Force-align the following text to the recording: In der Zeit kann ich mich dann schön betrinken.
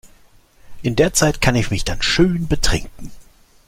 In 0.81 0.95
der 0.95 1.13
Zeit 1.13 1.41
kann 1.41 1.55
ich 1.55 1.69
mich 1.69 1.85
dann 1.85 2.01
schön 2.01 2.47
betrinken. 2.47 3.11